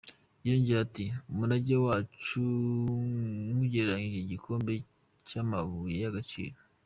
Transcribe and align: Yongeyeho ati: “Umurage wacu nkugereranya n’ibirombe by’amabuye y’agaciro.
Yongeyeho 0.47 0.83
ati: 0.87 1.05
“Umurage 1.31 1.75
wacu 1.85 2.41
nkugereranya 3.51 4.07
n’ibirombe 4.25 4.73
by’amabuye 5.25 5.97
y’agaciro. 6.03 6.57